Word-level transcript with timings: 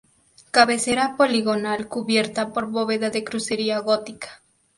Cabecera 0.49 1.15
poligonal 1.15 1.87
cubierta 1.87 2.53
por 2.53 2.71
bóveda 2.71 3.11
de 3.11 3.23
crucería 3.23 3.77
gótica. 3.77 4.41